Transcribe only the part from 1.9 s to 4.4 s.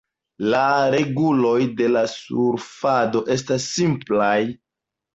la surfado estas simplaj.